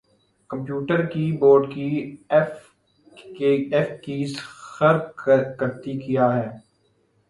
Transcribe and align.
computer 0.49 1.05
کی 1.05 1.31
board 1.39 1.73
کی 1.73 1.89
F 2.29 2.57
keys 4.03 4.35
خر 4.39 4.97
کرتی 5.59 5.99
کیا 5.99 6.33
ہیں 6.35 6.49